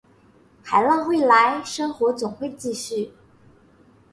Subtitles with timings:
[0.63, 3.13] 海浪会来，生活总会继续